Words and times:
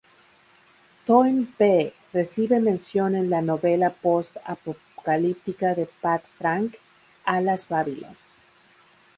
Toynbee 1.05 1.93
recibe 2.11 2.59
mención 2.59 3.13
en 3.13 3.29
la 3.29 3.43
novela 3.43 3.91
post-apocalíptica 3.91 5.75
de 5.75 5.85
Pat 6.01 6.23
Frank, 6.39 6.73
""Alas, 7.23 7.67
Babylon"". 7.69 8.17